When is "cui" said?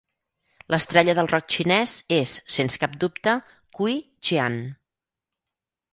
3.79-3.95